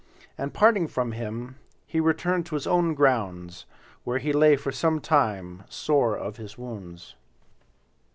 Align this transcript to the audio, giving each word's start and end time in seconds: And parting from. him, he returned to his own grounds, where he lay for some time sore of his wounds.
And 0.35 0.51
parting 0.51 0.87
from. 0.87 1.11
him, 1.11 1.57
he 1.85 1.99
returned 1.99 2.47
to 2.47 2.55
his 2.55 2.65
own 2.65 2.95
grounds, 2.95 3.67
where 4.03 4.17
he 4.17 4.33
lay 4.33 4.55
for 4.55 4.71
some 4.71 4.99
time 4.99 5.61
sore 5.69 6.17
of 6.17 6.37
his 6.37 6.57
wounds. 6.57 7.13